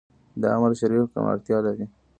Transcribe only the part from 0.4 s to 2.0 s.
دا عمل شرعي حکم اړتیا لري